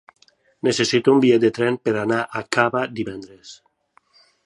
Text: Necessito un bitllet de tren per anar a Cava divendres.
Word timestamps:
Necessito 0.67 1.13
un 1.17 1.21
bitllet 1.25 1.45
de 1.45 1.53
tren 1.59 1.79
per 1.89 1.95
anar 2.05 2.25
a 2.41 2.45
Cava 2.59 2.85
divendres. 3.01 3.57